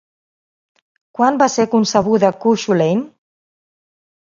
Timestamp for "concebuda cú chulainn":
1.75-3.07